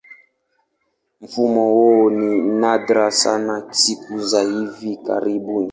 [1.21, 5.69] Mfumo huu ni nadra sana siku za hivi karibuni.